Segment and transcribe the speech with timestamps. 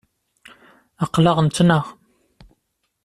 [1.03, 1.85] Aql-aɣ nettnaɣ